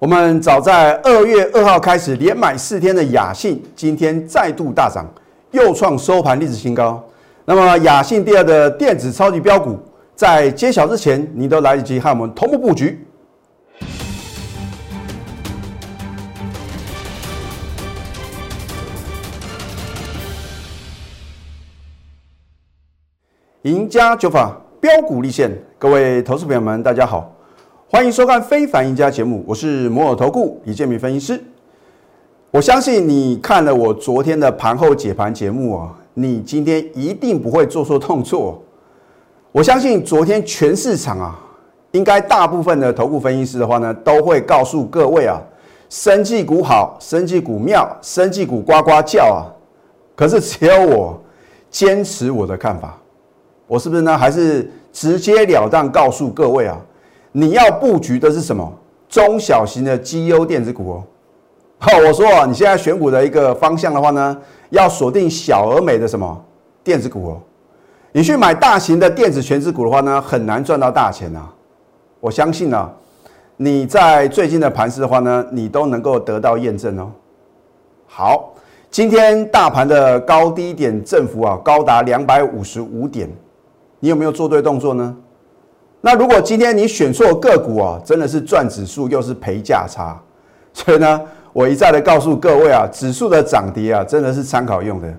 [0.00, 5.04] 我们早在二月二号开始连买四天的雅信，今天再度大涨，
[5.50, 7.04] 又创收盘历史新高。
[7.44, 9.76] 那么雅信第二的电子超级标股，
[10.14, 13.04] 在揭晓之前，你都来得及和我们同步布局。
[23.62, 27.34] 赢家九法标股立现，各位投资朋友们，大家好。
[27.90, 31.42] 欢迎收看《非凡赢家》节目，我是摩尔投顾李建民分析师。
[32.50, 38.62] 我相信你看了我昨天的盘后解盘节目啊，你今天一定不会做错动作。
[39.52, 41.40] 我相信昨天全市场啊，
[41.92, 45.40] 应该大部分的投顾分析师的话呢，都会告诉各位啊，
[45.88, 49.48] 生技股好，生技股妙，生技股呱呱叫啊。
[50.14, 51.18] 可是只有我
[51.70, 52.98] 坚持我的看法，
[53.66, 54.18] 我是不是呢？
[54.18, 56.78] 还是直截了当告诉各位啊？
[57.32, 58.72] 你要布局的是什么？
[59.08, 61.04] 中小型的绩优电子股哦。
[61.78, 64.36] 好，我说啊，你现在选股的一个方向的话呢，
[64.70, 66.44] 要锁定小而美的什么
[66.84, 67.40] 电子股哦。
[68.12, 71.48] 你去买大型的电子全资股的话呢，很难赚到大钱啊。
[72.20, 72.90] 我相信呢，
[73.56, 77.10] 你在最近的盘势的话呢，你都能够得到验证哦。
[78.06, 78.54] 好，
[78.90, 83.30] 今天大盘的高低点振幅啊，高达两百五十五点，
[84.00, 85.16] 你有没有做对动作呢？
[86.00, 90.16] 那如果今天你选错个股啊，真的是赚指数又是赔价差，
[90.72, 91.20] 所以呢，
[91.52, 95.12] 我一再的告诉各位啊，指数的涨跌啊，真的是参考用的。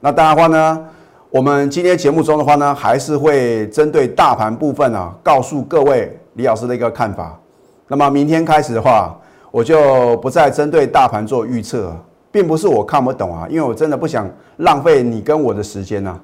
[0.00, 0.84] 那当然话呢，
[1.28, 7.38] 我们今天节目中的话呢，还是会针对大盘部分啊，告诉各位李老师的一个看法。
[7.86, 9.14] 那么明天开始的话，
[9.50, 11.94] 我就不再针对大盘做预测，
[12.32, 16.18] 并不是我看不懂啊，因为我真的不想浪费你跟我的时间呐。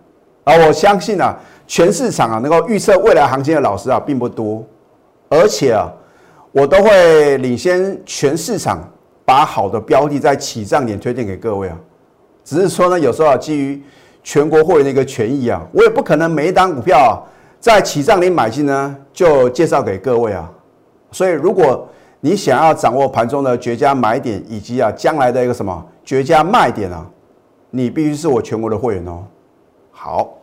[0.45, 1.39] 啊，我相信啊。
[1.75, 4.63] 全市场啊，能够预测未来行情的老师啊，并不多，
[5.31, 5.91] 而且啊，
[6.53, 8.87] 我都会领先全市场，
[9.25, 11.81] 把好的标的在起涨点推荐给各位啊。
[12.45, 13.83] 只是说呢，有时候啊，基于
[14.23, 17.17] 全国会员的一个权益啊，我也不可能每一档股票啊，
[17.59, 20.53] 在起涨点买进呢，就介绍给各位啊。
[21.11, 21.89] 所以，如果
[22.21, 27.07] 你想要掌握盘中的绝佳买点，以及啊将来的一个什么绝佳卖点啊，
[27.71, 29.25] 你必须是我全国的会员哦。
[29.91, 30.35] 好。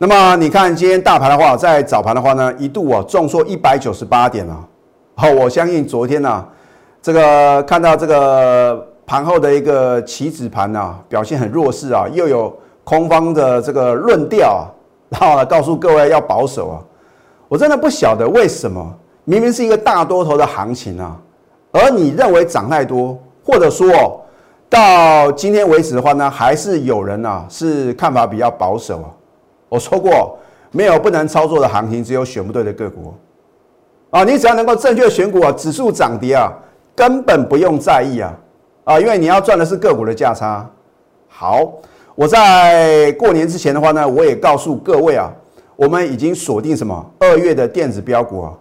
[0.00, 4.64] 那么你看今天大盘的话，在早盘的话呢，一度啊重挫一百九十八点啊。
[5.16, 6.46] 好，我相信昨天呢，
[7.02, 14.70] 这个看到这个盘后的一个期指盘呢，表现很弱势啊，又有空方的这个论调啊，
[15.08, 16.78] 然后呢告诉各位要保守啊。
[17.48, 18.94] 我真的不晓得为什么，
[19.24, 21.16] 明明是一个大多头的行情啊，
[21.72, 24.24] 而你认为涨太多，或者说
[24.70, 29.10] 到今天为止的话呢，还是有人啊是看法比较保守啊。
[29.68, 30.38] 我说过，
[30.70, 33.14] 没有不能操作的行情，只有选不对的个股。
[34.10, 36.50] 啊，你只要能够正确选股啊，指数涨跌啊，
[36.96, 38.34] 根本不用在意啊，
[38.84, 40.66] 啊，因为你要赚的是个股的价差。
[41.28, 41.70] 好，
[42.14, 45.30] 我在过年之前的话呢，我也告诉各位啊，
[45.76, 48.52] 我们已经锁定什么二月的电子标股啊。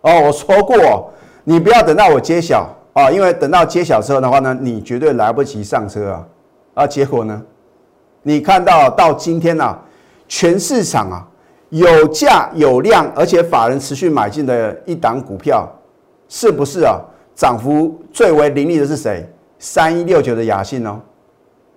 [0.00, 1.12] 哦，我说过，
[1.44, 6.26] 你不要等到我揭晓啊，因为等到揭晓之后的话呢，你绝对来不及上车啊。
[6.74, 7.40] 啊，结果呢，
[8.22, 9.78] 你看到到今天呢？
[10.28, 11.26] 全市场啊，
[11.70, 15.68] 有价有量，而且法人持续买进的一档股票，
[16.28, 17.00] 是不是啊？
[17.34, 19.28] 涨幅最为凌厉的是谁？
[19.58, 21.00] 三一六九的雅信哦，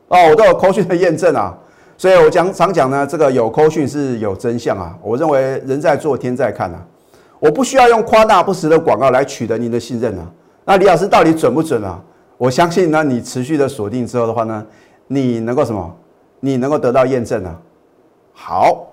[0.08, 1.58] 哦，我都有扣讯的验证啊，
[1.98, 4.98] 所以我讲常讲呢，这个有扣讯是有真相啊。
[5.02, 6.86] 我认为人在做天在看啊，
[7.40, 10.26] 我不需要用夸大不实的广告来取得您的信任啊。
[10.66, 12.00] 那李老师到底准不准啊？
[12.38, 14.66] 我相信呢，你持续的锁定之后的话呢，
[15.08, 15.96] 你能够什么？
[16.40, 17.56] 你能够得到验证啊。
[18.34, 18.92] 好，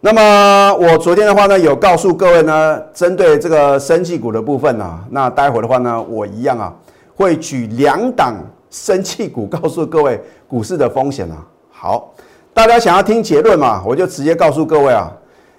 [0.00, 6.72] 那么我昨天的话呢，有告诉各位呢，针对这个生气股的部分呢，那待会的话呢，我一样啊，
[7.16, 8.34] 会举两档
[8.70, 11.36] 生气股，告诉各位股市的风险啊。
[11.70, 12.12] 好，
[12.52, 15.10] 大家想要听结论嘛，我就直接告诉各位啊，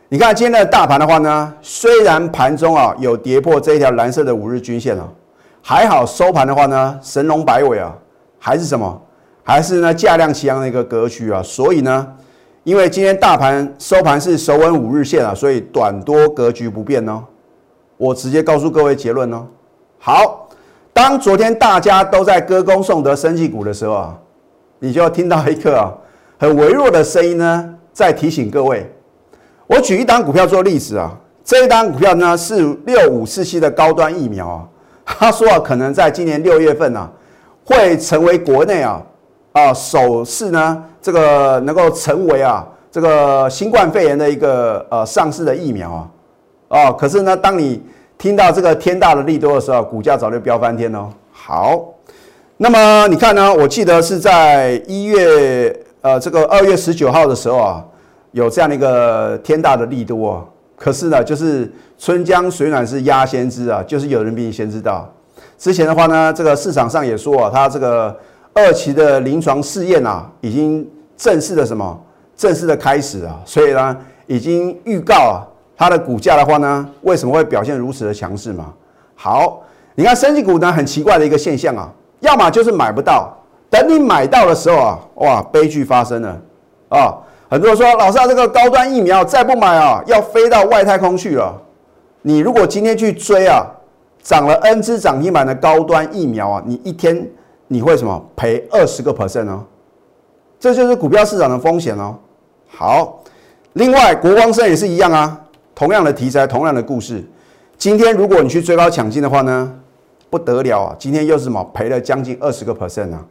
[0.07, 5.07] 你看今天的大盘的话呢，虽然盘中啊有跌破这一条蓝色的五日均线啊，
[5.61, 7.93] 还好收盘的话呢，神龙摆尾啊，
[8.37, 9.01] 还是什么，
[9.43, 12.07] 还是呢价量齐扬的一个格局啊，所以呢。
[12.63, 17.23] 因为今天大盘收盘是守稳五日线啊，所以短多格局不变哦。
[17.97, 19.47] 我直接告诉各位结论哦。
[19.97, 20.49] 好，
[20.93, 24.17] 当昨天大家都在歌功颂德升绩股的时候啊，
[24.79, 25.97] 你就要听到一个
[26.37, 28.89] 很微弱的声音呢，在提醒各位。
[29.65, 34.67] 我举一档股票做例子啊，这一档股票呢是六五四七的高端疫苗啊，
[35.05, 37.09] 他说啊，可能在今年六月份啊，
[37.63, 39.01] 会成为国内啊。
[39.59, 46.07] 啊，首次呢，这个能够成为啊，这个新冠肺炎的一个呃上市的疫苗啊，
[46.69, 47.83] 哦，可是呢，当你
[48.17, 51.09] 听到这个天大的利多的时候，股价早就飙翻天了。
[51.31, 51.83] 好，
[52.57, 53.53] 那么你看呢？
[53.53, 57.83] 我记得是在一月，呃，这个二月十九号的时候啊，
[58.31, 60.47] 有这样的一个天大的利多。
[60.77, 65.11] 可是呢，就是春江水暖是鸭先知啊，就是有人比你先知道。
[65.57, 68.15] 之前的话呢，这个市场上也说啊，它这个
[68.59, 71.99] 二期的临床试验啊，已经正式的什么，
[72.35, 73.97] 正式的开始啊，所以呢，
[74.27, 75.45] 已经预告啊。
[75.75, 78.73] 它的股价的话呢，为什么会表现如此的强势嘛？
[79.15, 79.61] 好，
[79.95, 81.89] 你看升级股呢，很奇怪的一个现象啊，
[82.19, 83.33] 要么就是买不到，
[83.69, 86.37] 等你买到的时候啊，哇，悲剧发生了
[86.89, 87.15] 啊！
[87.49, 91.55] 很多人说，老师啊，这个高端疫苗再不买啊，要飞到外太空去了。
[92.21, 93.65] 你如果今天去追啊，
[94.21, 97.25] 涨了 N 只涨停板的高端疫苗啊，你一天
[97.71, 99.63] 你会什么赔二十个 percent 哦？
[100.59, 102.17] 这就是股票市场的风险哦。
[102.67, 103.23] 好，
[103.73, 105.39] 另外国光生也是一样啊。
[105.75, 107.23] 同样的题材，同样的故事。
[107.77, 109.71] 今天如果你去追高抢进的话呢，
[110.29, 110.95] 不得了啊！
[110.99, 113.25] 今天又是什么赔了将近二十个 percent 啊！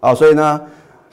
[0.00, 0.58] 啊，所以呢，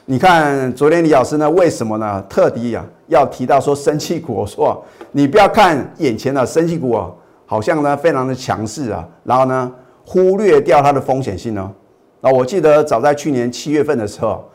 [0.05, 2.23] 你看昨天李老师呢，为什么呢？
[2.29, 4.81] 特地啊要提到说生气股，我说
[5.11, 7.11] 你不要看眼前的生气股啊，
[7.45, 9.69] 好像呢非常的强势啊，然后呢
[10.05, 11.69] 忽略掉它的风险性呢。
[12.21, 14.47] 啊，我记得早在去年七月份的时候，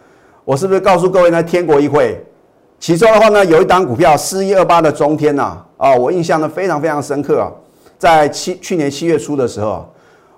[0.45, 1.43] 我是不是告诉各位呢？
[1.43, 2.25] 天国一会，
[2.79, 5.63] 其中的话呢，有一档股票四一二八的中天呐。
[5.77, 7.53] 啊，我印象呢非常非常深刻啊，
[7.99, 9.87] 在七去年七月初的时候，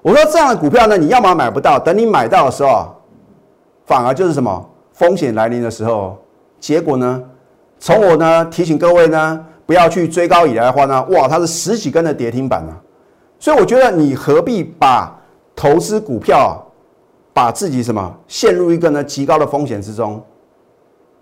[0.03, 2.93] 我说这样的股票呢，你要么买不到，等你买到的时候，
[3.87, 6.17] 反而就是什么风险来临的时候，
[6.59, 7.23] 结果呢，
[7.79, 12.75] 从我呢提醒各位呢不要去追高以来的话呢，哇，它是十几根的跌停板啊，
[13.39, 15.17] 所以我觉得你何必把
[15.55, 16.61] 投资股票，
[17.39, 20.21] 把自己什么陷入一个呢极高的风险之中？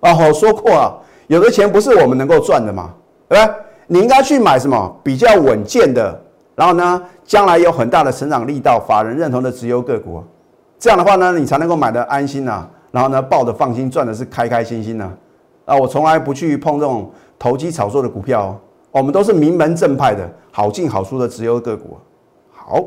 [0.01, 0.97] 啊，我说过啊，
[1.27, 2.95] 有的钱不是我们能够赚的嘛，
[3.29, 3.55] 对不对？
[3.87, 6.19] 你应该去买什么比较稳健的，
[6.55, 10.25] 然后呢，将来有很大的成长力道、法人认同的直优个股，
[10.79, 15.13] 这样的话呢，你才能够买的安心呐，然后呢，抱着放心，赚的是开开心心呐。
[15.67, 18.59] 啊，我从来不去碰这种投机炒作的股票，哦
[18.93, 21.99] 我们都是名门正派的好进好出的直优个股。
[22.51, 22.83] 好，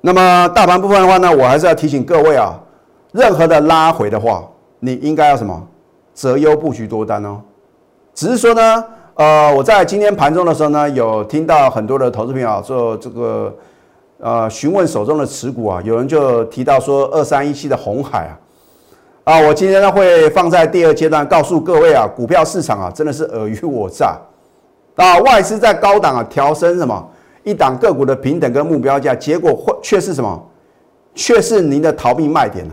[0.00, 2.58] 那么大盘部分的话呢，我还是要提醒各位啊，
[3.12, 4.48] 任何的拉回的话，
[4.78, 5.66] 你应该要什么？
[6.14, 7.40] 择优布局多单哦，
[8.14, 8.84] 只是说呢。
[9.14, 13.54] 呃，我在今天盘中的时候呢，有听到很多的投资朋友做这个
[14.18, 24.16] 呃询问手中的持股啊，有人就提到说二三一七的红海啊，啊，我今天呢会放在第二阶段告诉各位啊，股票市场啊真的是尔虞我诈。
[24.96, 27.09] 啊，外资在高档啊调升什么？
[27.44, 30.46] 一档个股的平等跟目标价，结果会却是什么，
[31.14, 32.66] 却是您的逃避卖点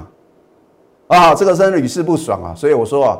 [1.07, 3.19] 啊，啊，这个真的屡试不爽啊，所以我说啊。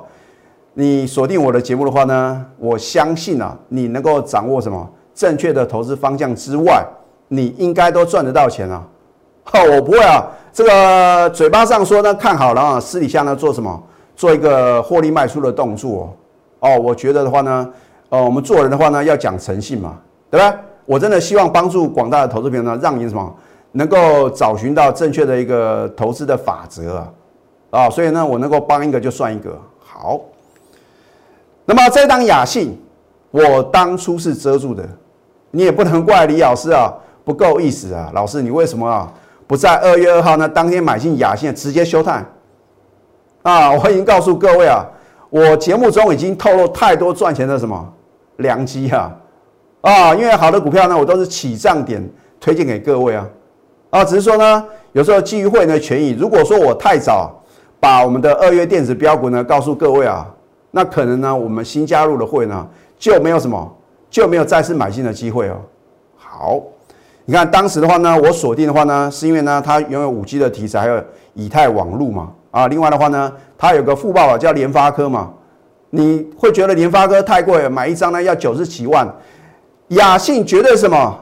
[0.80, 6.86] 你锁定我的节目的话呢，我相信啊，你能够掌握什么正确的投资方向之外，
[7.30, 8.88] 你应该都赚得到钱啊！
[9.44, 13.84] 哈，我不会啊，这个嘴巴上说呢看好了啊，私底下呢做什么？
[14.16, 16.16] 做一个获利卖出的动作
[16.60, 16.80] 哦。
[16.80, 17.68] 我觉得的话呢，
[18.10, 19.98] 呃，我们做人的话呢要讲诚信嘛，
[20.30, 20.56] 对吧？
[20.88, 23.36] 我真的希望帮助广大的投资朋友呢，让你什么
[23.74, 27.12] 能够找寻到正确的一个投资的法则啊！
[27.70, 30.22] 啊，所以呢，我能够帮一个就算一个好。
[31.66, 32.82] 那么这档雅信，
[33.32, 34.88] 我当初是遮住的，
[35.52, 36.92] 你也不能怪李老师啊，
[37.26, 39.12] 不够意思啊，老师你为什么啊
[39.46, 42.26] 不在二月二号呢当天买进雅信直接休探？
[43.44, 44.86] 啊，我已经告诉各位啊，
[45.30, 47.94] 我节目中已经透露太多赚钱的什么
[48.38, 49.14] 良机啊，
[49.82, 52.02] 啊，因为好的股票呢，我都是起涨点
[52.40, 53.28] 推荐给各位啊，
[53.90, 57.32] 啊，只是说呢，有时候基于会员的权益，如果说我太早
[57.80, 60.28] 把我们的二月电子标股呢告诉各位啊。
[60.70, 62.68] 那可能呢，我们新加入的会呢
[63.00, 63.76] 就没有什么，
[64.10, 65.56] 就没有再次买进的机会哦。
[66.18, 66.62] 好，
[67.26, 71.04] 你看当时的话呢，我锁定的话呢，是因为呢它拥有五 G 的题材，还有
[71.34, 72.32] 以太网络嘛。
[72.52, 75.32] 啊，另外的话呢，它有个副报啊，叫联发科嘛。
[75.90, 79.08] 你会觉得联发科太贵，买一张呢要九十几万。
[79.90, 81.20] 雅信绝对什么，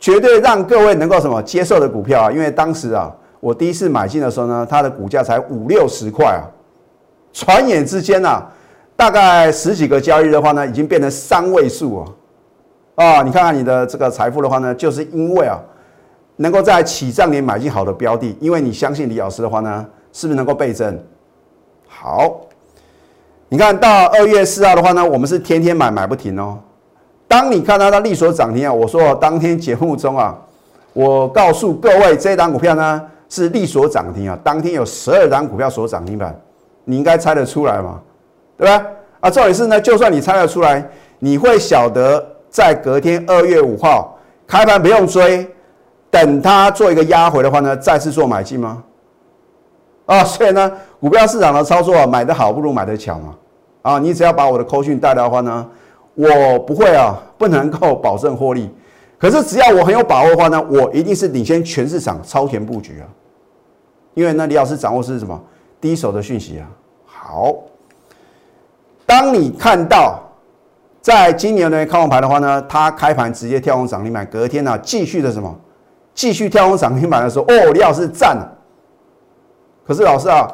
[0.00, 2.32] 绝对让各位能够什么接受的股票啊。
[2.32, 6.42] 因为当时啊，我第一次买进的时候呢，它的股价才五六十块啊，
[7.32, 8.42] 转眼之间呐。
[8.96, 12.14] 大概十几个交易的话呢，已经变成三位数哦。
[12.96, 15.56] 啊，你看看你的这个财富的话呢，就是因为啊，
[16.34, 21.00] 能够在起涨点买进好的标的，因为你相信李老师的话呢，是不是能够倍增？
[21.86, 22.40] 好，
[23.48, 26.58] 你看到二月四号的话呢，我们是天天买买不停哦。
[27.28, 30.36] 当你看到它利所涨停啊，我说当天节目中啊，
[30.94, 36.34] 我告诉各位这档股票呢是利所涨停啊，当天有十二档股票所涨停板，
[36.84, 38.00] 你应该猜得出来嘛？
[38.56, 38.84] 对吧？
[39.20, 39.80] 啊，赵女士呢？
[39.80, 40.82] 就算你猜得出来，
[41.18, 44.16] 你会晓得在隔天二月五号
[44.46, 45.46] 开盘不用追，
[46.10, 48.82] 等它做一个压回的话呢，再次做买进吗？
[50.06, 53.34] 啊，所以呢，股票市场的操作啊，买的好不如买的巧嘛。
[53.82, 55.66] 啊，你只要把我的扣讯带来的话呢，
[56.18, 58.68] 我不会啊，不能够保证获利。
[59.16, 63.06] 可是只要我很有把握的话呢，我一定是领先全市场超前布局啊。
[64.14, 65.40] 因为呢，李老师掌握是什么？
[65.80, 66.66] 第一手的讯息啊。
[67.06, 67.54] 好，
[69.06, 70.20] 当你看到
[71.00, 75.56] 在今年的看空盘的话呢，它开盘直接跳空涨停板，隔天呢继续的什么？
[76.14, 78.58] 继续跳空涨停板的时候，哦，李老师赞了。
[79.86, 80.52] 可是老师啊，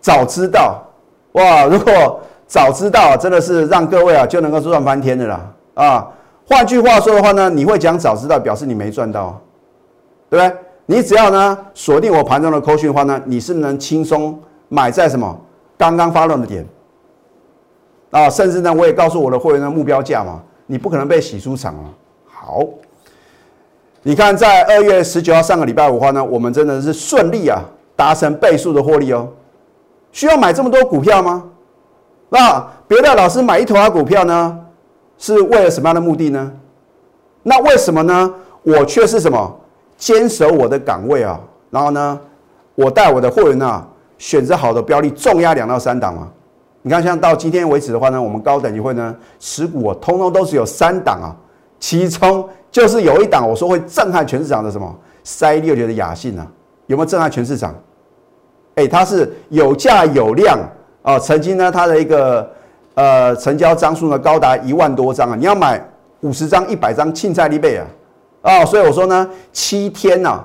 [0.00, 0.82] 早知道
[1.32, 1.64] 哇！
[1.64, 5.40] 如果 早知道，真的是让各位啊就能够赚翻天的啦
[5.74, 6.08] 啊！
[6.48, 9.40] 换句话说的话呢，你会讲早知道，表示你没赚到，
[10.28, 10.58] 对不对？
[10.86, 14.36] 你只要呢锁定我盘中的扣讯的话呢，你是能轻松
[14.68, 15.40] 买在什么
[15.78, 16.66] 刚刚发动的点
[18.10, 18.28] 啊？
[18.28, 21.86] 甚至呢，我也告诉我的会员的目标价嘛，你不可能被洗出场啊！
[22.26, 22.64] 好，
[24.02, 27.62] 你看在二月十九号上个礼拜五的话呢，我们真的是顺利啊。
[27.94, 29.28] 达成倍数的获利哦，
[30.10, 31.44] 需要买这么多股票吗？
[32.30, 34.58] 那别的老师买一坨股票呢，
[35.18, 36.50] 是为了什么样的目的呢？
[37.42, 38.34] 那为什么呢？
[38.62, 39.60] 我却是什么
[39.96, 41.38] 坚守我的岗位啊？
[41.70, 42.20] 然后呢，
[42.74, 46.28] 我带我的会员啊，选择好的标的，重压两到三档嘛。
[46.82, 51.34] 你看，像到今天为止的话呢，我们高等级会呢持股啊，通通都是有三档啊，
[51.78, 54.94] 其中就是有一档，我说会震撼全市场的什么
[55.24, 56.46] 三六九的雅信啊，
[56.86, 57.74] 有没有震撼全市场？
[58.76, 60.58] 哎，它是有价有量
[61.10, 61.18] 啊！
[61.18, 62.48] 曾经呢，它的一个
[62.94, 65.36] 呃成交张数呢高达一万多张啊！
[65.36, 65.82] 你要买
[66.20, 67.86] 五十张、一百张，庆在利贝啊！
[68.42, 70.44] 啊，所以我说呢，七天呐，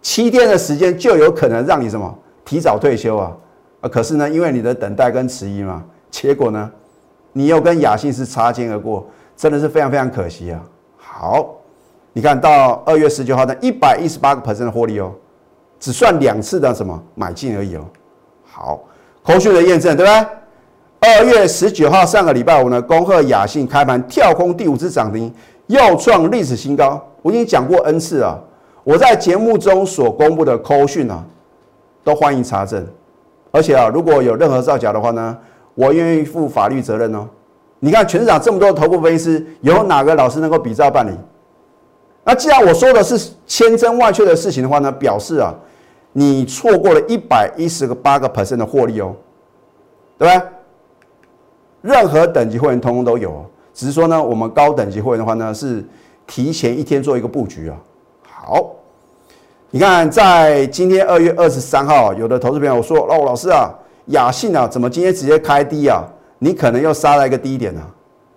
[0.00, 2.12] 七天的时间就有可能让你什么
[2.44, 3.32] 提早退休啊！
[3.82, 6.70] 啊，可是呢，因为你的等待跟迟疑嘛，结果呢，
[7.32, 9.06] 你又跟雅信是擦肩而过，
[9.36, 10.60] 真的是非常非常可惜啊！
[10.96, 11.54] 好，
[12.12, 15.12] 你看到二月十九号的一百一十八个 percent 的获利哦。
[15.78, 17.84] 只算两次的什么买进而已哦。
[18.46, 18.80] 好，
[19.26, 20.26] 后续的验证对不对？
[21.00, 25.32] 二月十九号上个礼拜五呢，恭贺雅信开盘跳空第五次涨停，
[25.66, 27.04] 又创历史新高。
[27.22, 28.38] 我已经讲过 N 次啊，
[28.84, 31.24] 我在节目中所公布的扣讯啊，
[32.04, 32.86] 都欢迎查证。
[33.50, 35.36] 而且啊，如果有任何造假的话呢，
[35.74, 37.28] 我愿意负法律责任哦。
[37.80, 41.10] 你看全市场这么多头部分析师，有哪个老师能够比照办理？
[42.22, 45.52] 那既然我说的是千真万确的事情的话呢，表示啊。
[46.18, 49.14] 你错过了一百一十个八个 percent 的获利哦，
[50.16, 50.48] 对不对？
[51.82, 53.44] 任何等级会员通通都有，
[53.74, 55.84] 只是说呢，我们高等级会员的话呢，是
[56.26, 57.76] 提前一天做一个布局啊。
[58.26, 58.70] 好，
[59.70, 63.68] 你看在今天二月二十三号，有的投资朋友说：“哦，老师啊，
[64.06, 66.02] 雅信啊，怎么今天直接开低啊？
[66.38, 67.82] 你可能又杀了一个低点呢？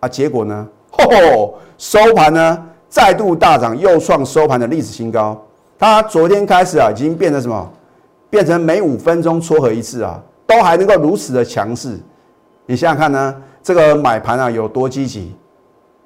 [0.02, 5.42] 啊，结果呢， 吼，收盘呢再度大涨，又创收盘的历史新高。”
[5.80, 7.72] 它昨天开始啊，已经变成什么？
[8.30, 11.98] 变成每五分钟撮合一次啊，都还能够如此的强势。
[12.66, 15.34] 你想想看呢，这个买盘啊有多积极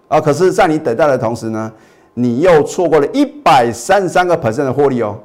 [0.07, 0.21] 啊？
[0.21, 1.69] 可是，在你等待的同时呢，
[2.13, 5.17] 你又错过了一百三十三个 percent 的获利哦。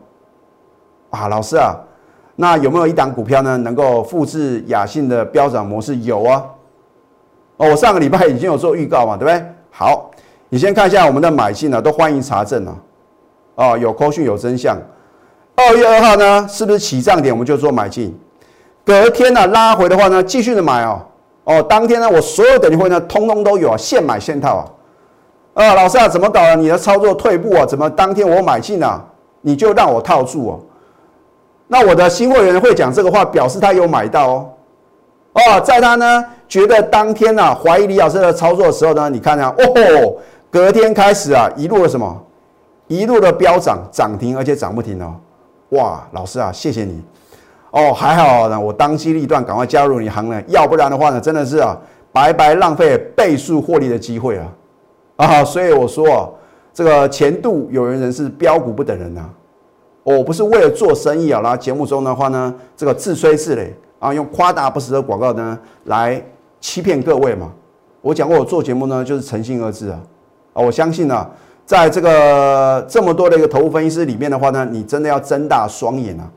[1.10, 1.76] 啊，老师啊，
[2.34, 5.94] 那有没有一档股票呢，能够复制雅信的飙涨模式？
[5.98, 6.42] 有啊。
[7.58, 9.46] 哦，我上个礼拜已经有做预告嘛，对不对？
[9.70, 10.10] 好，
[10.48, 12.74] 你先看一下我们的买进呢，都欢迎查证啊。
[13.58, 14.78] 哦，有扣讯有真相。
[15.56, 18.16] 二月二号呢，是不是起涨点我们就做买进？
[18.84, 21.00] 隔天呢拉回的话呢，继续的买哦。
[21.42, 24.64] 哦，当天呢我所有等级会呢，通通都有啊，现买现套啊。
[25.54, 26.54] 啊，老师啊，怎么搞啊？
[26.54, 27.66] 你的操作退步啊？
[27.66, 29.04] 怎么当天我买进啊，
[29.40, 30.60] 你就让我套住哦？
[31.66, 34.48] 那我的新会员会讲这个话，表示他有买到哦。
[35.32, 40.16] 哦，在他呢觉得当天呢怀疑李老师的操作的时候呢，你看啊，哦，
[40.48, 42.24] 隔天开始啊，一路的什么？
[42.88, 45.14] 一路的飙涨涨停，而且涨不停哦！
[45.70, 47.02] 哇，老师啊，谢谢你
[47.70, 51.78] 哦，还好呢，我当机立断，赶快加入你行列，要不然的话呢，真的是啊，
[52.10, 54.48] 白白浪费倍数获利的机会啊！
[55.16, 56.28] 啊，所以我说啊，
[56.72, 59.28] 这个前度有人人是标股不等人呐，
[60.02, 63.68] 我不是为了做生意啊，然后节目中的话呢，这个自吹自擂
[63.98, 66.24] 啊，用夸大不实的广告呢来
[66.58, 67.52] 欺骗各位嘛。
[68.00, 70.00] 我讲过，我做节目呢就是诚信二字啊，
[70.54, 71.28] 啊，我相信呢。
[71.68, 76.30] 在这个这么多的一个投资分析师里面的话呢，你真的要睁大双眼啊！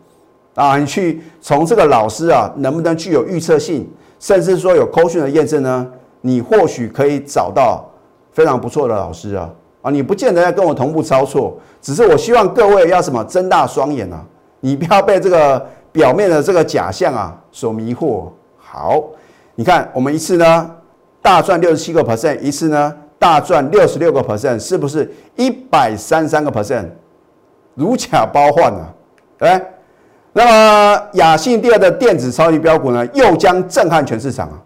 [0.55, 5.87] 啊，你去从这个老师啊，能不能具有预测性，甚至说有扣讯的验证呢？
[6.19, 7.89] 你或许可以找到
[8.33, 9.49] 非常不错的老师啊！
[9.83, 14.21] 啊，你不见得要跟我同步操作，只是我希望各位要什么睁大双眼啊！
[14.59, 18.25] 你不要被这个表面的这个假象啊所迷惑。
[18.57, 19.01] 好，
[19.55, 20.69] 你看我们一次呢
[21.21, 22.93] 大赚六十七个 percent，一次呢。
[23.21, 26.87] 大赚六十六个 percent，是不是一百三三个 percent？
[27.75, 28.91] 如假包换啊，
[29.37, 29.65] 对不
[30.33, 34.59] 那么雅信第二的电子超级标股呢，又将震撼全市场啊！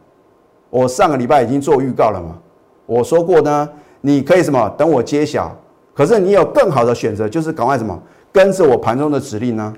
[0.70, 2.38] 我上个礼拜已经做预告了嘛，
[2.86, 3.70] 我说过呢，
[4.00, 5.54] 你可以什么等我揭晓，
[5.94, 9.74] 可是你有更好的选择，就是赶快什么跟着我盘中的指令呢？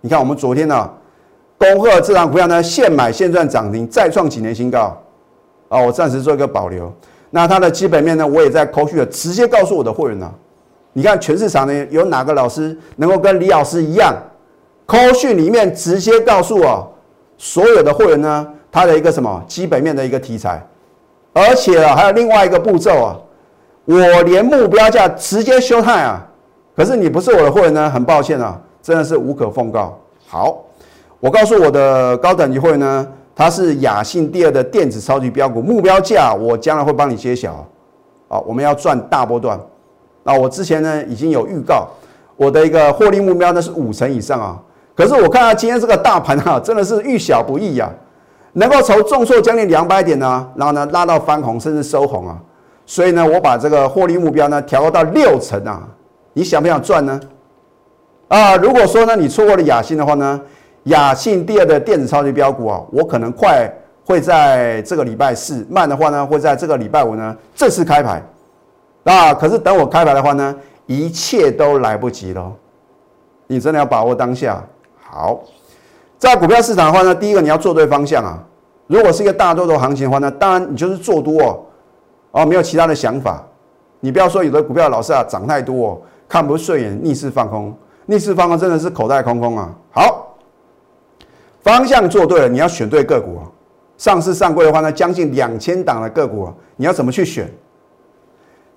[0.00, 0.90] 你看我们昨天呢，
[1.58, 4.96] 恭贺这档股票呢现买现赚涨停，再创几年新高
[5.68, 5.78] 啊！
[5.78, 6.90] 我暂时做一个保留。
[7.30, 10.32] 那它的基本面呢，我也在扣去了，直接告诉我的会员呢，
[10.92, 14.14] 你看全市场呢有哪个老师能够跟李老师一样？
[14.86, 16.90] 扣讯里面直接告诉我，
[17.36, 20.66] 所有的会员呢，他的一个什么基本面的一个题材，
[21.34, 23.16] 而且啊，还有另外一个步骤啊，
[23.84, 26.26] 我连目标价直接修态啊，
[26.74, 30.00] 可是你不是我的会员呢，很抱歉啊，真的是无可奉告。
[30.26, 30.64] 好，
[31.20, 33.06] 我告诉我的高等级会员呢，
[33.38, 37.64] 它是雅信第二的电子超级标股，目标价我将来会帮你揭晓
[38.26, 39.56] 啊，我们要赚大波段。
[40.24, 41.86] 那我之前呢已经有预告，
[42.34, 44.60] 我的一个获利目标呢是五成以上啊。
[44.92, 47.88] 可是我看到今天这个大盘哈，真的是遇小不易呀，
[48.54, 52.36] 能够从重挫将近两百点呢，然后呢拉到翻红甚至收红啊，
[52.86, 55.86] 所以呢我把这个获利目标呢调到六成啊，
[56.32, 57.20] 你想不想赚呢？
[58.26, 60.40] 啊，如果说呢你错过了雅信的话呢，
[60.88, 63.72] 雅信第二的电子超级标股啊，我可能快
[64.04, 68.22] 会在这个礼拜四，慢的话呢会在这个礼拜五呢正式开牌，
[69.04, 70.54] 啊，可是等我开牌的话呢，
[70.86, 72.52] 一切都来不及了，
[73.46, 74.62] 你真的要把握当下。
[75.00, 75.40] 好，
[76.18, 78.42] 在股票市场的话呢，第一个你要做对方向啊。
[78.86, 81.60] 如果是一个大多头行情的话呢，当然你就是做多哦，
[82.30, 83.44] 哦，没有其他的想法。
[84.00, 87.76] 你不要说有的股票老是啊涨太多哦，看不顺眼，逆势放空，
[88.06, 89.74] 逆势放空真的是口袋空空啊。
[89.90, 90.27] 好，
[91.68, 93.44] 方向做对了，你要选对个股啊。
[93.98, 97.46] 上市上柜的话呢，将近两千档的个股啊，你要怎么去选？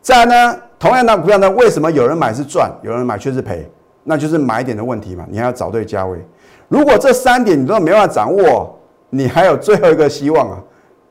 [0.01, 3.65] 再呢，同样的股票呢，为什么有人买是赚，有人买却是赔？
[4.03, 6.19] 那就是买点的问题嘛，你还要找对价位。
[6.67, 8.77] 如果这三点你都没办法掌握，
[9.09, 10.57] 你还有最后一个希望啊，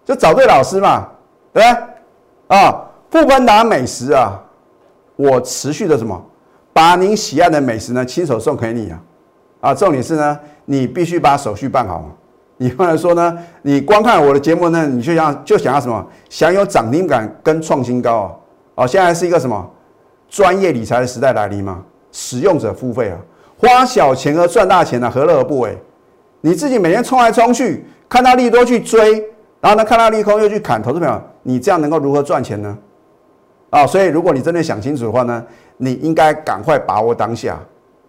[0.04, 1.08] 就找对老师嘛，
[1.54, 1.68] 对不
[2.48, 2.58] 对？
[2.58, 4.38] 啊，富邦达美食啊，
[5.16, 6.22] 我持续的什么，
[6.74, 9.00] 把您喜爱的美食呢亲手送给你啊，
[9.60, 12.04] 啊，重点是呢，你必须把手续办好。
[12.56, 18.38] 你不能说呢，你光看我的节目呢，你就想就想要什么，享有涨停感跟创新高
[18.74, 18.84] 啊？
[18.84, 19.70] 哦，现在是一个什么
[20.28, 21.82] 专业理财的时代来临吗？
[22.12, 23.16] 使用者付费啊，
[23.58, 25.78] 花小钱和赚大钱呢，何乐而不为？
[26.42, 29.22] 你自己每天冲来冲去，看到利多去追，
[29.60, 32.76] 然后呢看到利空又去砍，投资朋友，你这样能够如何赚钱呢？
[33.70, 35.44] 啊，所以如果你真的想清楚的话呢，
[35.78, 37.58] 你应该赶快把握当下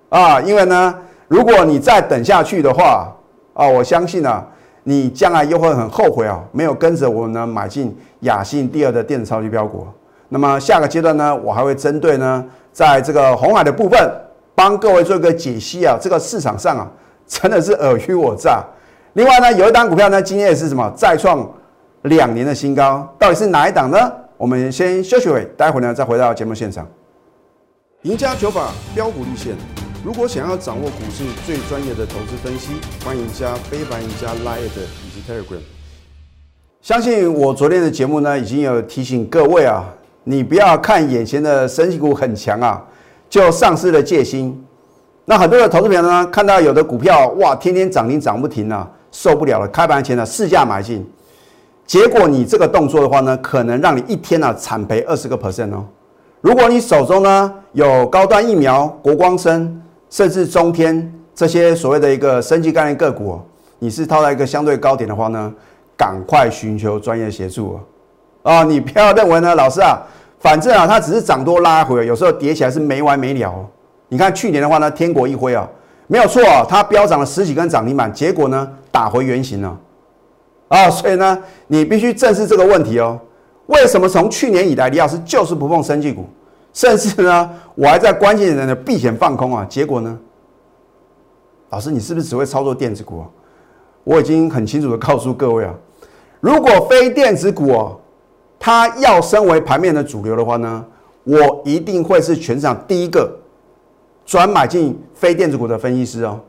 [0.10, 0.96] 啊，因为呢，
[1.32, 3.10] 如果你再等下去的话
[3.54, 4.46] 啊，我相信啊，
[4.84, 9.88] 你将来又会很后悔啊，没有跟着我呢买进雅信第二的电子超级标股。
[10.28, 12.46] 那么下个阶段呢，我还会针对呢。
[12.74, 13.98] 在这个红海的部分，
[14.54, 16.86] 帮各位做一个解析啊，这个市场上啊，
[17.26, 18.62] 真的是尔虞我诈。
[19.14, 21.50] 另外呢，有一档股票呢，今天也是什么再创
[22.02, 24.12] 两年的新高，到底是哪一档呢？
[24.36, 26.86] 我们先休息会，待会呢再回到节目现场。
[28.02, 29.56] 赢家九法标股立线，
[30.04, 32.72] 如果想要掌握股市最专业的投资分析，
[33.06, 35.60] 欢迎加非凡、赢家 Line 以及 Telegram。
[36.82, 39.86] 相信我昨天的节目呢，已经有提醒各位啊。
[40.24, 42.84] 你不要看眼前的升级股很强啊，
[43.30, 44.66] 就丧失了戒心。
[45.26, 51.08] 那很多的投资朋友呢，看到有的股票哇，天天涨停涨不停啊，受不了了，开盘前呢试价买进，
[51.86, 55.86] 结果你这个动作的话呢，可能让你一天呢惨赔二十个 percent 哦。
[56.42, 59.80] 如果你手中呢有高端疫苗、国光生，
[60.12, 63.40] 甚至中天这些所谓的一个升级概念个股，
[63.80, 65.52] 你是套在一个相对高点的话呢，
[65.98, 67.80] 赶快寻求专业协助啊。
[68.44, 69.98] 啊，你不要认为呢，老师啊，
[70.40, 73.66] 反正啊，它只是涨多拉回，有时候跌起来是没完没了。
[74.10, 75.66] 你看去年的话呢，天国一辉啊，
[76.08, 79.80] 没有错啊，它飙涨了十几根涨停板，结果呢打回原形了。
[80.68, 83.18] 啊，所以呢，你必须正视这个问题哦。
[83.68, 86.26] 为什么从去年以来，李老师就是不碰生技股，
[86.74, 89.66] 甚至呢，我还在关键人的避险放空啊？
[89.70, 90.18] 结果呢，
[91.70, 93.26] 老师你是不是只会操作电子股啊？
[94.04, 95.74] 我已经很清楚的告诉各位啊，
[96.40, 97.98] 如果非电子股哦。
[98.64, 100.86] 它要升为盘面的主流的话呢，
[101.24, 103.28] 我一定会是全场第一个
[104.24, 106.40] 转买进非电子股的分析师哦。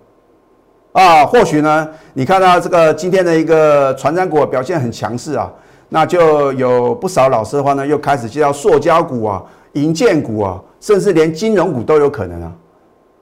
[0.92, 5.50] 啊，或许呢，你看到这个今天的一个传染股表现很强势啊，
[5.88, 12.52] 那就有不少老师的话呢，又开始介绍塑胶股啊、银建股啊，甚至连金融股都有可能啊。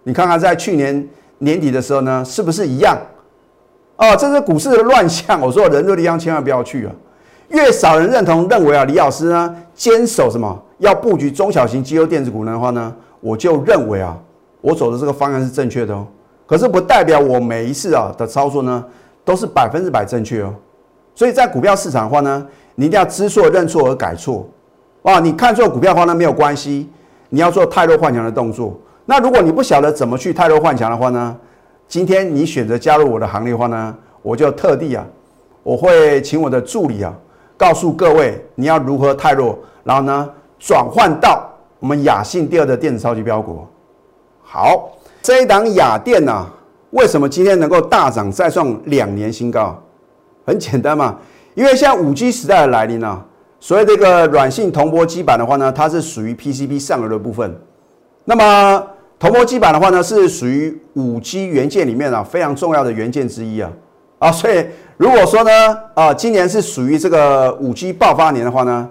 [0.02, 1.08] 你看看在去年
[1.38, 2.96] 年底的时候呢，是不是一样？
[3.96, 5.40] 哦，这是股市的乱象。
[5.40, 6.92] 我说人多地方千万不要去啊。
[7.48, 14.16] 越少人认同认为啊，李老师呢坚守什么要布局中小型机优电子股的话呢，我就认为啊，
[14.60, 16.06] 我走的这个方案是正确的哦。
[16.46, 18.84] 可是不代表我每一次啊的操作呢
[19.24, 20.54] 都是百分之百正确哦。
[21.14, 24.48] 所以在股票市场的话呢，你一定要知错、认错而改错。
[25.02, 26.88] 哇，你看错股票的话呢没有关系，
[27.30, 28.78] 你要做太弱换强的动作。
[29.06, 31.36] 那如果你不晓得怎么去太弱换强的话呢，
[31.88, 35.04] 今天你选择加入我的行列的话呢，我就特地啊，
[35.62, 37.12] 我会请我的助理啊。
[37.56, 41.46] 告诉各位，你要如何太弱，然后呢转换到
[41.78, 43.66] 我们雅信第二的电子超级标股。
[44.42, 44.90] 好，
[45.22, 46.46] 这一档雅电呢，
[46.90, 49.78] 为什么今天能够大涨再创两年新高？
[50.46, 51.16] 很简单嘛，
[51.54, 53.22] 因为现在五 G 时代的来临啊，
[53.60, 57.56] 所以这个软性铜箔基板的话呢，它是属于 PCB 上游的部分。
[58.24, 58.84] 那么
[59.18, 63.70] 铜箔基板的话呢，是属于五 G 元件里面啊非常重要的元件之一啊
[64.18, 64.66] 啊，所以。
[64.96, 65.50] 如果说呢，
[65.94, 68.86] 啊，今年是属于这个五 G 爆发年的话呢，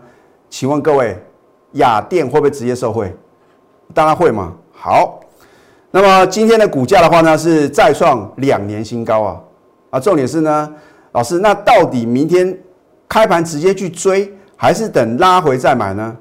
[0.49, 1.15] 请问各位，
[1.73, 3.15] 雅电会不会直接受惠？
[3.93, 4.55] 当然会嘛。
[4.71, 5.19] 好，
[5.91, 9.39] 那么今天的股价的话呢，是再创两年新高啊。
[9.91, 10.73] 啊，重点是呢，
[11.11, 12.57] 老师，那到底明天
[13.07, 16.17] 开盘直接去追，还是等拉回再买呢？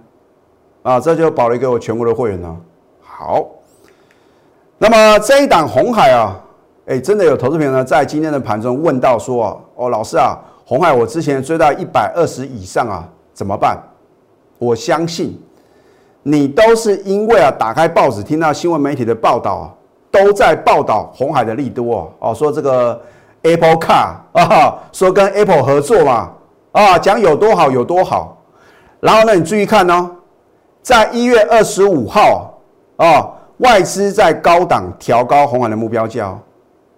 [0.84, 2.56] 啊，这就保留给我全国的会员了。
[3.02, 3.44] 好，
[4.78, 6.40] 那么这一档红海啊。
[6.86, 13.76] 哎，真的有投资朋友呢，在今天的盘中问到说：“哦，老师啊，红海我之前追到一百二十以上啊，怎么办？”
[14.56, 15.36] 我相信
[16.22, 19.74] 你都是因为啊，打开报纸听到新闻媒体的报道啊，
[20.12, 22.98] 都在报道红海的利多哦，说这个
[23.42, 26.30] Apple Car 啊，说跟 Apple 合作嘛，
[26.78, 28.40] 啊，讲有多好有多好。
[29.00, 30.08] 然后呢，你注意看哦，
[30.80, 32.56] 在一月二十五号
[32.96, 36.38] 啊，外资在高档调高红海的目标价哦。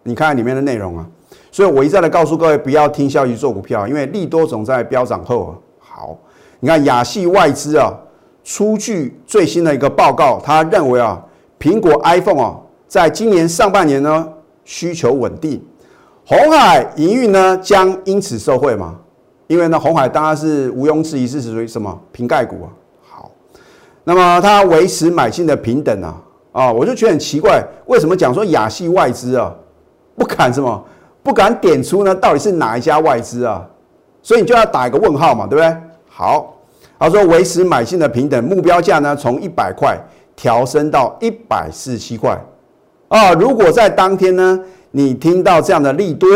[0.03, 1.07] 你看里面的内容啊，
[1.51, 5.53] 所以我一再的告诉各位，不要听消息做股票，因为利多总在飙涨后啊。
[5.79, 6.19] 好，
[6.59, 7.90] 你看亚系外资啊，
[8.45, 11.19] 出具最新的一个报告，他认为啊，
[11.59, 14.29] 苹果 iPhone 啊，在今年上半年呢
[14.62, 15.62] 需求稳定，
[16.27, 18.97] 红海营运呢将因此受惠嘛？
[19.51, 22.71] 因为呢，红海当然是毋庸置疑是属于什么瓶盖股啊。
[23.03, 23.31] 好，
[24.05, 26.15] 那么它维持买进的平等啊，
[26.53, 29.53] 啊，我就觉得很奇怪，为什么讲说亚系外资啊？
[30.17, 30.85] 不敢什么？
[31.25, 32.15] 不敢点出呢？
[32.15, 33.67] 到底是哪一家外资啊？
[34.23, 35.77] 所以你就要打一个问号嘛，对不对？
[36.09, 36.55] 好，
[36.97, 39.99] 他说维持买进的平等目标价呢，从一百块
[40.37, 42.41] 调升到一百四十七块
[43.09, 43.33] 啊。
[43.33, 44.61] 如果在当天呢，
[44.93, 46.29] 你听到这样的利多，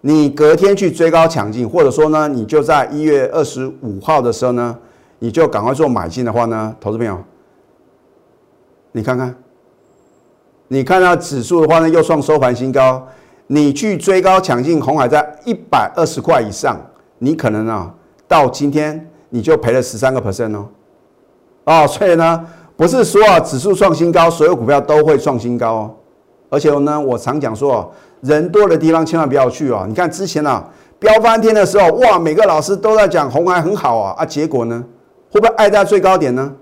[0.00, 4.76] 你隔天去追高抢进，或者说呢，你就在一月二十五号的时候呢，
[5.18, 7.18] 你就赶快做买进的话呢，投资朋友，
[8.92, 9.34] 你看看。
[10.70, 13.06] 你看到指数的话呢，又创收盘新高。
[13.46, 16.78] 你去追高抢进红海，在一百二十块以上，
[17.16, 17.94] 你可能啊，
[18.28, 20.68] 到今天你就赔了十三个 percent 哦。
[21.64, 25.94] 哦，所以呢，不是说啊，指数创新高，所有股票都会创新高哦。
[26.50, 29.84] 而且呢，我常讲说，人多的地方千万不要去啊。
[29.88, 34.84] 你看之前啊，飙翻天的时候，哇，每个老师都在讲红海很好啊，啊，结果呢，
[35.30, 36.52] 会不会爱在最高点呢？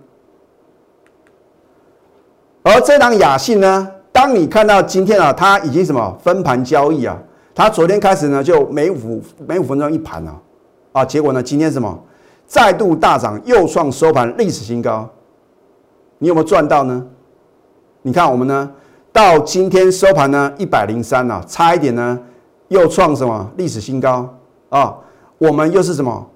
[2.62, 3.92] 而这档雅信呢？
[4.12, 7.16] 当你看到今天啊，它已经什么分盘交易啊？
[7.54, 10.34] 它昨天开始呢，就每五每五分钟一盘啊，
[10.92, 11.98] 啊，结果呢，今天什么
[12.46, 15.08] 再度大涨，又创收盘历史新高。
[16.18, 17.06] 你有没有赚到呢？
[18.02, 18.70] 你看我们呢，
[19.16, 22.20] 到今天收盘呢一百零三啊，差一点呢
[22.68, 24.28] 又创什么历史新高
[24.68, 24.94] 啊？
[25.38, 26.26] 我们又是什么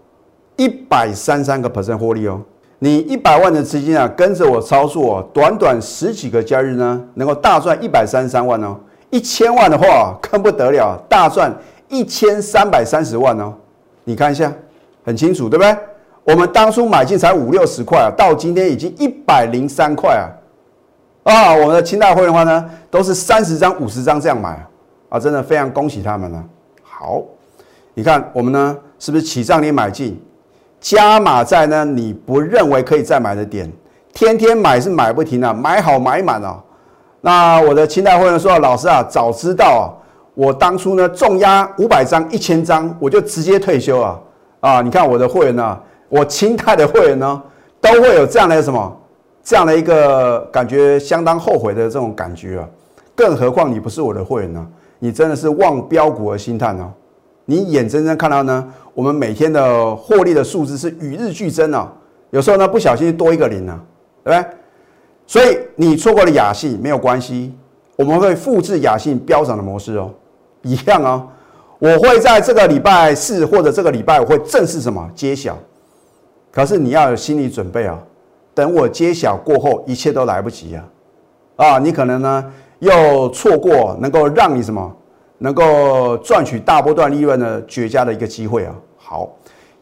[0.57, 2.41] 一百三三个 percent 获利哦。
[2.79, 8.75] 你一百万的资金啊，跟着我操作，短短十几个交易日呢，能够大赚一百三十三万哦。
[9.11, 11.55] 一千万的话更不得了，大赚
[11.91, 13.53] 一千三百三十万哦。
[14.05, 14.51] 你看一下，
[15.05, 15.77] 很清楚，对不对？
[16.25, 20.33] 我们当初买进才五六十块啊，到今天已经一百零三块啊。
[21.23, 24.67] 啊，我们的清代会的话呢，都是三十张、五十张这样买
[25.09, 26.43] 啊，真的非常恭喜他们了。
[26.83, 27.23] 好，
[27.95, 30.21] 你看我们呢，是不是起涨点买进？
[30.81, 33.71] 加码在呢，你不认为可以再买的点，
[34.15, 36.59] 天天买是买不停啊，买好买满哦。
[37.21, 39.85] 那我的清代会员说，老师啊，早知道啊，
[40.35, 44.19] 我当初呢重压五百张、一千张，我就直接退休啊。
[44.61, 45.79] 啊，你看我的会员呢，
[46.09, 47.43] 我清代的会员呢，
[47.79, 49.00] 都会有这样的什么，
[49.43, 52.69] 这样的一个感觉，相当后悔的这种感觉啊。
[53.15, 54.67] 更何况你不是我的会员呢，
[54.99, 56.93] 你真的是望标股而心叹哦。
[57.45, 58.67] 你眼睁睁看到呢？
[58.95, 61.93] 我们每天的获利的数字是与日俱增啊，
[62.31, 63.81] 有时候呢不小心多一个零呢，
[64.23, 64.51] 对不对？
[65.27, 67.55] 所以你错过了雅信没有关系，
[67.97, 70.13] 我们会复制雅信飙涨的模式哦，
[70.63, 71.29] 一样哦。
[71.79, 75.57] 我会在这个礼拜四或者这个礼拜我会正式什么揭晓。
[76.53, 77.99] 可是你要有心理准备啊，
[78.55, 80.85] 等我揭晓过后，一切都来不及啊！
[81.57, 84.97] 啊，你可能呢又错过能够让你什么
[85.39, 88.75] 能够赚取大波段利润的绝佳的一个机会啊！
[88.97, 89.29] 好，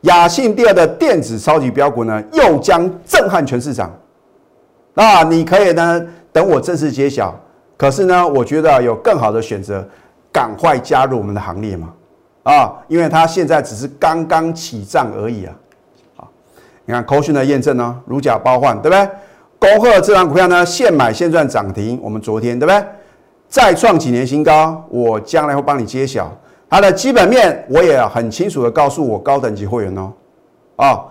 [0.02, 3.90] 雅信第二的电子超级标股呢，又将震撼全市场。
[4.94, 7.35] 那你可以呢等我正式揭晓，
[7.76, 9.87] 可是呢，我觉得有更好的选择，
[10.33, 11.92] 赶快加入我们的行列嘛！
[12.44, 15.54] 啊，因为它现在只是刚刚起涨而已啊！
[16.88, 19.09] 你看，扣讯的验证呢，如假包换，对不对？
[19.59, 22.01] 恭贺这张股票呢，现买现赚涨停。
[22.03, 22.83] 我们昨天对不对？
[23.46, 26.35] 再创几年新高，我将来会帮你揭晓
[26.66, 30.11] 它的基本面，我也很清楚的告诉我高等级会员哦。
[30.77, 31.05] 啊，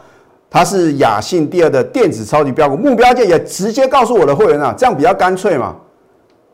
[0.50, 5.76] 它是雅信第二的电子超级标股，目标价也直接告诉我的会员啊，这样比较干脆嘛。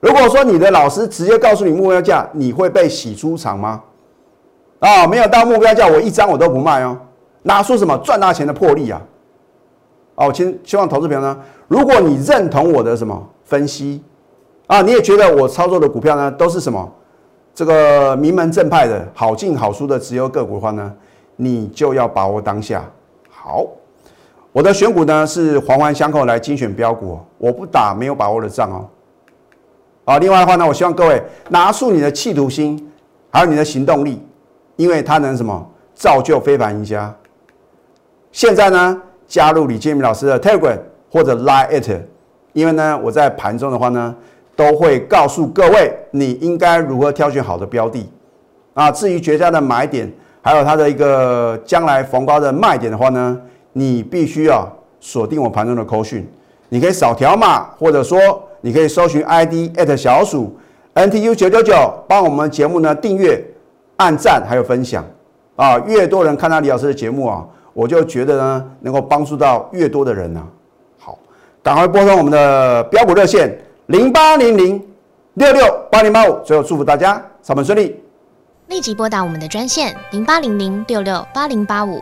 [0.02, 3.82] 如果说你的老师直接告诉你目标价，你会被洗出场吗？
[4.80, 6.98] 啊，没有到目标价，我一张我都不卖哦。
[7.46, 9.02] 拿出什么赚大钱的魄力啊？
[10.16, 14.04] 哦，请希望投资朋友呢，如果你认同我的什么分析
[14.68, 16.92] 啊，你也觉得我操作的股票呢都是什么
[17.56, 20.94] 这个名门正派的好进好出的直优个股的话呢，
[21.36, 22.88] 你就要把握当下。
[23.30, 23.66] 好，
[24.52, 28.88] 我的选股呢是环环相扣来精选标股，我不打没有把握的仗哦。
[30.06, 32.92] 啊，另外的话呢，我希望各位拿出你的企图心，
[33.32, 34.22] 还有你的行动力，
[34.76, 37.14] 因为它能什么造就非凡赢家。
[38.32, 39.02] 现在呢？
[39.34, 40.78] 加入李建明老师的 Telegram
[41.12, 41.90] 或者 Line it，
[42.54, 44.16] 因为呢，我在盘中的话呢，
[44.56, 48.08] 都会告诉各位你应该如何挑选好的标的
[48.76, 48.92] 啊。
[48.92, 50.08] 至于绝佳的买点，
[50.44, 53.36] 还有它的一个将来逢高的卖点的话呢，
[53.72, 56.32] 你必须要锁定我盘中的扣讯。
[56.70, 58.20] 你可以扫条码，或者说
[58.62, 60.56] 你可以搜寻 ID at 小鼠
[60.94, 61.74] NTU 九九九，
[62.08, 63.44] 帮我们节目呢订阅、
[63.98, 65.04] 按赞还有分享
[65.56, 65.80] 啊。
[65.88, 67.44] 越多人看到李老师的节目啊。
[67.74, 70.42] 我就觉得呢，能够帮助到越多的人呢。
[71.00, 71.18] 好，
[71.62, 73.58] 赶快拨通我们的标股热线
[73.88, 74.82] 零八零零
[75.34, 76.40] 六六八零八五。
[76.44, 78.00] 最后祝福大家上班顺利，
[78.68, 82.02] 立即拨打我们的专线零八零零六六八零八五